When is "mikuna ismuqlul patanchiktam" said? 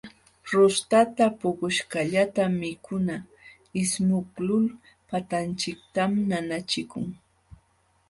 2.61-6.11